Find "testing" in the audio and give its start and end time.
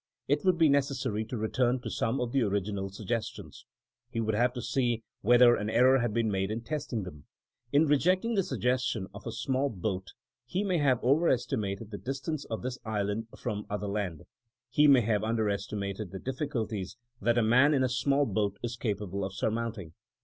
6.61-7.03